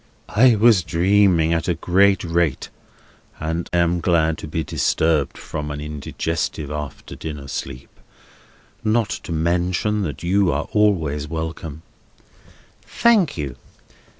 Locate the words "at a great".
1.53-2.23